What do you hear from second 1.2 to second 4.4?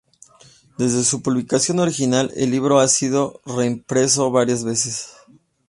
publicación original, el libro ha sido reimpreso